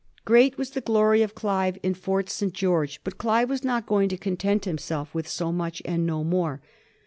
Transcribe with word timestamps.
Great 0.25 0.57
was 0.57 0.71
the 0.71 0.81
glory 0.81 1.21
of 1.21 1.35
Clive 1.35 1.77
in 1.83 1.93
Fort 1.93 2.27
St. 2.27 2.53
George; 2.55 2.99
but 3.03 3.19
Clive 3.19 3.51
was 3.51 3.63
not 3.63 3.85
going 3.85 4.09
to 4.09 4.17
content 4.17 4.65
himself 4.65 5.13
with 5.13 5.27
so 5.27 5.51
much 5.51 5.79
and 5.85 6.07
no 6.07 6.23
more. 6.23 6.59